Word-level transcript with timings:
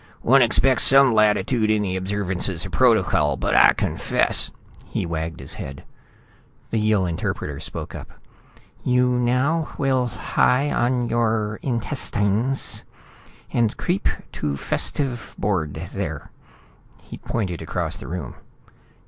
"One 0.23 0.41
expects 0.41 0.81
some 0.83 1.13
latitude 1.13 1.69
in 1.69 1.83
the 1.83 1.95
observances 1.95 2.65
of 2.65 2.71
protocol, 2.71 3.37
but 3.37 3.53
I 3.55 3.73
confess...." 3.73 4.49
He 4.87 5.05
wagged 5.05 5.39
his 5.39 5.53
head. 5.61 5.83
The 6.71 6.79
Yill 6.79 7.05
interpreter 7.05 7.59
spoke 7.59 7.93
up. 7.93 8.09
"You 8.83 9.05
now 9.05 9.75
whill 9.77 10.07
lhie 10.35 10.71
on 10.75 11.07
yourr 11.07 11.59
intesstinss, 11.61 12.83
and 13.53 13.77
creep 13.77 14.09
to 14.31 14.55
fesstive 14.57 15.37
board 15.37 15.75
there." 15.93 16.31
He 17.03 17.19
pointed 17.19 17.61
across 17.61 17.97
the 17.97 18.07
room. 18.07 18.33